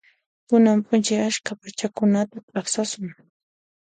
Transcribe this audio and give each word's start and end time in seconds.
Kunan 0.47 0.79
p'unchay 0.85 1.19
askha 1.25 1.53
p'achakunata 1.59 2.37
t'aqsasun. 2.51 3.09